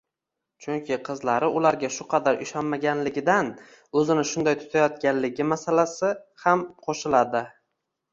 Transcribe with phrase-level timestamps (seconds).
[0.65, 3.51] chunki qizlari ularga shu qadar ishonmaganligidan
[4.01, 6.11] o‘zini shunday tutayotganligi masalasi
[6.47, 7.43] ham qo‘shiladi.